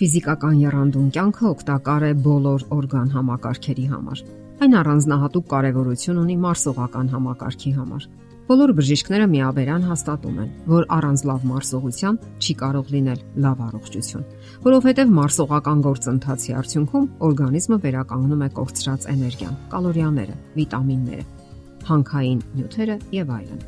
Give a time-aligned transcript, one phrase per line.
[0.00, 4.20] Ֆիզիկական երանդուն կյանքը օգտակար է բոլոր օրգան համակարգերի համար։
[4.64, 8.06] Այն առանձնահատուկ կարևորություն ունի մարսողական համակարգի համար։
[8.48, 14.24] Բոլոր բժիշկները միաբերան հաստատում են, որ առանց լավ մարսողության չի կարող լինել լավ առողջություն,
[14.64, 21.28] որովհետև մարսողական գործընթացի արդյունքում օրգանիզմը վերականգնում է կորցրած էներգիան, կալորիաները, վիտամինները,
[21.92, 23.62] հանքային նյութերը եւ այլն։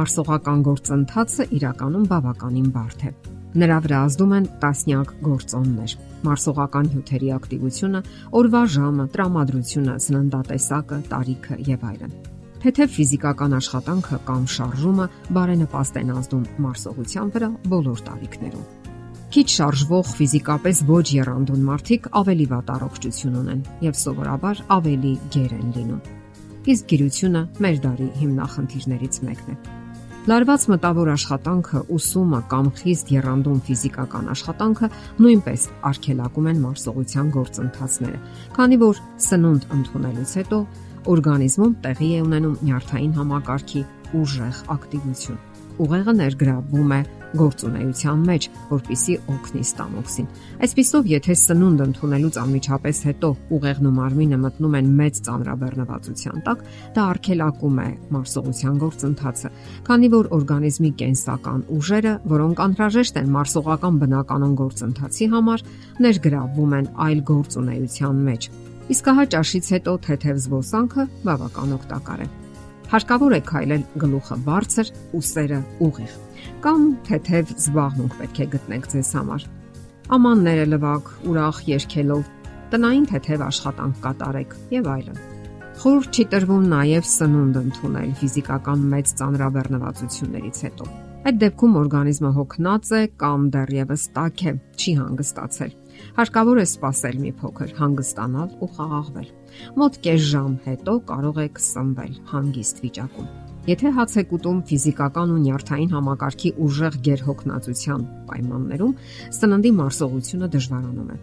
[0.00, 5.92] Մարսողական գործընթացը իրականում բավականին բարդ է Նրա վրա ազդում են տասնյակ գործոններ։
[6.26, 8.00] Մարսողական հյութերի ակտիվությունը,
[8.40, 12.16] օրվա ժամը, տրամադրությունը, սննդատեսակը, տարիքը եւ այլն։
[12.64, 18.66] Թեթև ֆիզիկական աշխատանքը կամ շարժումը բարենպաստ են ազդում մարսողության վրա բոլոր տարիքներում։
[19.34, 25.72] Քիչ շարժվող ֆիզիկապես ոչ երանդուն մարդիկ ավելի վատ առողջություն ունեն եւ սովորաբար ավելի գեր են
[25.78, 26.04] լինում։
[26.74, 29.56] Իսկ գիրությունը մեր դարի հիմնախնդիրներից մեկն է։
[30.24, 34.88] Լարված մտավոր աշխատանքը, ուսումը կամ խիստ երանդում ֆիզիկական աշխատանքը
[35.20, 38.20] նույնպես արգելակում են մարսողության գործընթացները,
[38.56, 40.60] քանի որ սնունդ ընդունելուց հետո
[41.14, 43.84] օրգանիզմում տեղի է ունենում նյարդային համակարգի
[44.24, 45.42] ուժեղ ակտիվություն
[45.82, 47.00] ուղեղը ներգրավվում է
[47.34, 50.26] գործունեության մեջ, որpիսի օգնի ստամոքսին։
[50.64, 56.62] Այսպիսով, եթե սնունդ ընդունելուց անմիջապես հետո ուղեղն ու մարմինը մտնում են մեծ ծանրաբեռնվածության տակ,
[56.94, 59.50] դա արգելակում է մարսողության գործընթացը,
[59.88, 65.66] քանի որ օրգանիզմի կենսական ուժերը, որոնք անհրաժեշտ են մարսողական բնականon գործընթացի համար,
[66.06, 68.48] ներգրավվում են այլ գործունեության մեջ։
[68.94, 72.32] Իսկ հա ճաշից հետո թեթև զբոսանքը բավական օգտակար է
[72.94, 76.12] հարկավոր է քայլել գլուխը բարձր, ուսերը ուղիղ
[76.62, 79.46] կամ թեթև զբաղմունք պետք է գտնեք ձեզ համար։
[80.14, 82.30] Ամանները լվակ, ուրախ երգելով,
[82.74, 85.20] տնային թեթև աշխատանք կատարեք եւ այլն։
[85.82, 90.90] Խորհուրդ չի տրվում նաև սնունդ ընդունել ֆիզիկական մեծ ծանրաբեռնվածություններից հետո։
[91.24, 95.80] Այդ դեպքում օրգանիզմը հոգնած է կամ դեռևս տաք է, չի հանգստացել
[96.18, 99.28] Հարկավոր է սпасել մի փոքր, հանգստանալ ու խաղաղվել։
[99.80, 103.28] Մոտ կես ժամ հետո կարող եք սնվել հանգիստ վիճակում։
[103.64, 108.92] Եթե հաց եք ուտում ֆիզիկական ու նյարդային համակարգի ուժեղ ģերհոգնածության պայմաններում,
[109.38, 111.16] սննդի մարսողությունը դժվարանում է։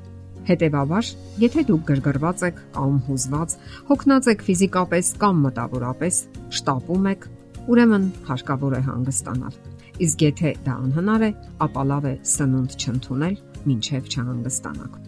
[0.48, 1.12] Հետևաբար,
[1.44, 3.54] եթե դուք գրգռված եք կամ հուզված,
[3.92, 6.18] հոգնած եք ֆիզիկապես կամ մտավորապես,
[6.58, 7.28] շտապում եք,
[7.70, 9.62] ուրեմն հարկավոր է հանգստանալ։
[10.02, 13.36] Իսկ եթե դա անհնար է, ապա լավ է սնունդ չընդունել
[13.70, 15.00] մինչև չհանգստանաք։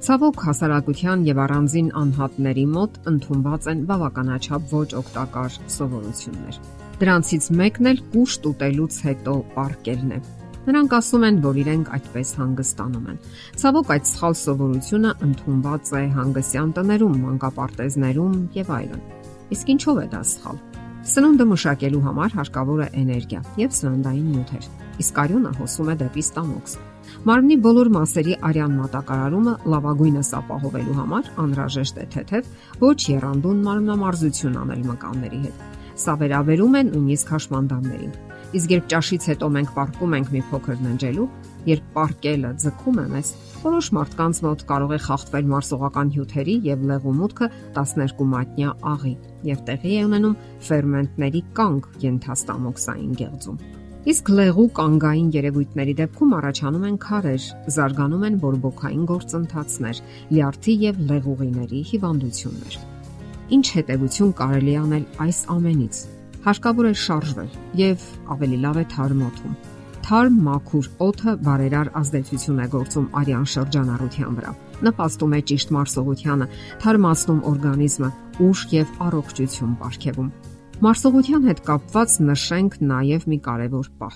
[0.00, 6.60] Ցավոք հասարակության եւ առանձին անհատների մոտ ընդունված են բավականաչափ ոչ օգտակար սովորություններ։
[7.00, 10.20] Դրանցից մեկն էլ կուշտ ուտելուց հետո պարկելն է։
[10.70, 13.20] Նրանք ասում են, որ իրենք այդպես հանգստանում են։
[13.60, 19.02] Ցավոք այդ սխալ սովորությունը ընդունված է հանգստյան տներում, մանկապարտեզներում եւ այլն։
[19.56, 20.60] Իսկ ինչով է դա սխալ։
[21.10, 26.80] Սնունդը մշակելու համար հարկավոր է էներգիա եւ սննդային նյութեր։ Իսկ արյունը հոսում է դեպի ստամոքս։
[27.28, 32.50] Մարմնի բոլոր մասերի արյան մատակարարումը լավագույնս ապահովելու համար անհրաժեշտ է թեթև
[32.80, 35.64] ոչ երանդուն մարմնամարզություն անել մկանների հետ։
[36.00, 38.12] Սա վերաբերում է նույնիսկ հաշմանդամներին։
[38.50, 41.26] Իսկ երբ ճաշից հետո մենք պարկում ենք մի փոքր ննջելու,
[41.70, 43.32] երբ պարկելը ձգում է մեզ,
[43.62, 49.12] որոշ մարդկանց մոտ կարող է խախտվել մարսողական հյութերի եւ լեղու մուտքը 12 մատնյա աղի
[49.50, 50.38] եւ տեղի է ունենում
[50.70, 59.02] ֆերմենտների կանք ենթաստամոքսային գեղձում։ Իսկ լեղու կանգային երևույթների դեպքում առաջանում են քարեր, զարգանում են բորբոքային
[59.10, 59.98] գործընթացներ,
[60.30, 62.78] լյարդի եւ լեղուղիների հիվանդություններ։
[63.56, 66.00] Ինչ հետևություն կարելի անել այս ամենից։
[66.46, 67.50] Հարկավոր է շարժվել
[67.80, 68.06] եւ
[68.36, 69.58] ավելի լավ է թարմոթում։
[70.08, 74.54] Թարմ մաքուր օդը բարերար ազդեցություն է գործում արյան շրջանառության վրա։
[74.88, 76.48] Նպաստում է ճիշտ մարսողությանը,
[76.86, 78.10] թարմացնում օրգանիզմը,
[78.48, 80.32] ուժ եւ առողջություն ապարգևում։
[80.80, 84.14] Մարսողության հետ կապված նշենք նաև մի կարևոր պահ։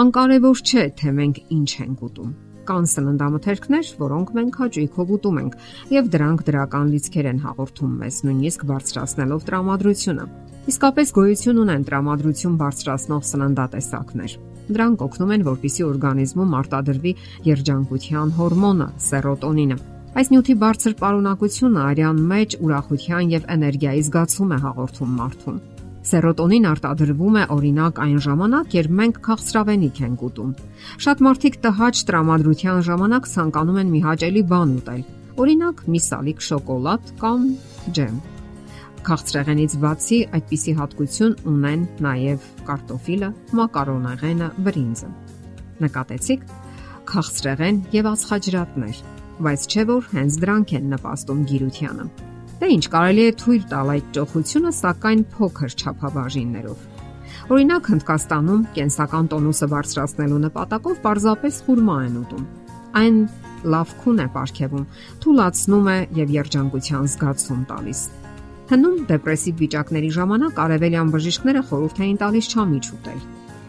[0.00, 2.30] Անկարևոր չէ, թե մենք ինչ ենք ուտում։
[2.70, 5.58] Կան սննդամթերքներ, որոնք մենք հաճույքով ուտում ենք,
[5.92, 10.24] եւ դրանք դրական լիցքեր են հաղորդում մեզ, նույնիսկ բարձրացնելով տրամադրությունը։
[10.72, 14.32] Իսկապես գոյություն ունեն տրամադրություն բարձրացնող սննդատեսակներ։
[14.72, 17.12] Դրանք օգնում են, որպիսի օրգանիզմում արտադրվի
[17.52, 19.78] երջանկության հորմոնը՝ սերոտոնինը։
[20.18, 25.60] Այս նյութի բարձր պարունակությունը արյան մեջ ուրախության եւ էներգիայի զգացում է հաղորդում մարդուն։
[26.06, 30.52] Սերոտոնին արտադրվում է օրինակ այն ժամանակ, երբ մենք քաղցրավենիք ենք ուտում։
[31.04, 35.02] Շատ մարդիկ տհաճ տրամադրության ժամանակ ցանկանում են մի հաճելի բան ուտել։
[35.42, 37.48] Օրինակ՝ մի սալիկ շոկոլադ կամ
[37.98, 38.16] ջեմ։
[39.08, 45.10] Քաղցրեղենից բացի այդպիսի հատկություն ունեն նաև կարտոֆիլը, մակարոնեղենը, բրինձը։
[45.86, 46.48] Նկատեցիք?
[47.08, 49.04] Քաղցրեղեն եւ ածխաջրատներ,
[49.48, 52.27] բայց չէ որ հենց դրանք են նպաստում գիրությանը։
[52.58, 56.86] Դե ինչ կարելի է թույլ տալ այդ ճոխությունը, սակայն փոքր չափաբաժիններով։
[57.54, 62.48] Օրինակ Հնդկաստանում կենսական տոնուսը բարձրացնելու նպատակով պարզապես խուրմա են ուտում։
[62.98, 63.20] Այն
[63.74, 64.88] լավ քուն է ապարգևում,
[65.22, 68.02] թուլացնում է եւ երջանկության զգացում տալիս։
[68.68, 73.22] Հնում դեպրեսիվ վիճակների ժամանակ արևելյան բժիշկները խորհուրդ էին տալիս չամիջ ուտել։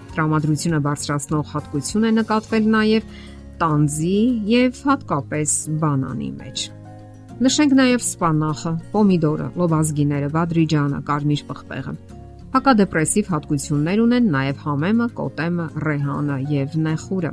[0.10, 3.16] Տրամադրությունը բարձրացնող հատկություն է նկատվել նաև
[3.64, 4.20] տանձի
[4.58, 5.56] եւ հատկապես
[5.86, 6.79] բանանի մեջ։
[7.40, 11.94] Նշենք նաև սպանախը, պոմիդորը, լոբազգիները, բադրիջանը, կարմիր պղպեղը։
[12.56, 17.32] Հակադեպրեսիվ հատկություններ ունեն նաև համեմը, կոտեմը, ռեհանը եւ նեխուրը։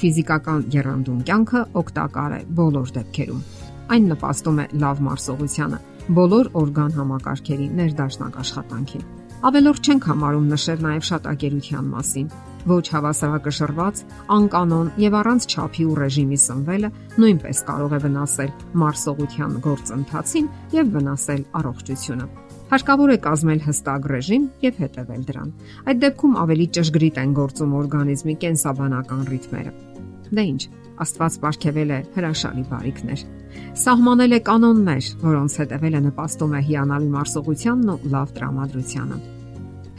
[0.00, 3.46] Ֆիզիկական երանդուն կյանքը օգտակար է բոլոր դեպքերում։
[3.94, 5.80] Այն նպաստում է լավ մարսողությանը,
[6.18, 9.08] բոլոր օրգան համակարգերի ներդաշնակ աշխատանքին։
[9.50, 12.32] Ավելորդ չենք համարում նշել նաև շատ ագերության մասին,
[12.68, 14.02] ոչ հավասարակշռված,
[14.36, 16.90] անկանոն եւ առանց չափի ու ռեժիմի սնվելը
[17.22, 18.50] նույնպես կարող է վնասել
[18.82, 22.26] մարսողության գործընթացին եւ վնասել առողջությունը։
[22.70, 25.48] Հարկավոր է կազմել հստակ ռեժիմ եւ հետևել դրան։
[25.90, 29.72] Այդ դեպքում ավելի ճշգրիտ են գործում օրգանիզմի կենսաբանական ռիթմերը։
[30.30, 30.62] Դե ինչ,
[31.00, 33.22] Աստված ապարգևել է հրաշալի բարիքներ։
[33.82, 39.39] Սահմանել է կանոններ, որոնց հետևելը նպաստում է հիանալի մարսողությանն ու լավ տրամադրությանը։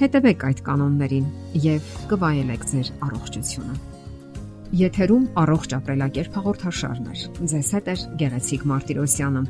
[0.02, 1.26] Հետևեք այդ կանոններին
[1.62, 3.76] եւ կվայելեք ձեր առողջությունը։
[4.80, 9.44] Եթերում առողջ ապրելակերպ հաղորդաշարներ։ Ձեզ հետ է Գեղեցիկ Մարտիրոսյանը։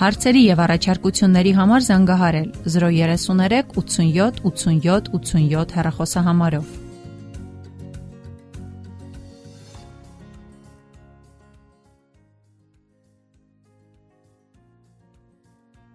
[0.00, 6.79] Հարցերի եւ առաջարկությունների համար զանգահարել 033 87 87 87 հեռախոսահամարով։